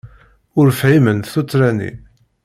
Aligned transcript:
Ur 0.59 0.67
fhimen 0.79 1.19
tuttra-nni. 1.33 1.91